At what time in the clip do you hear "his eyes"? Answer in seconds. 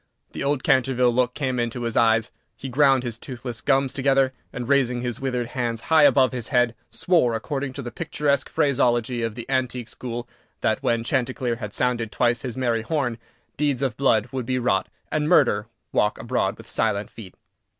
1.83-2.31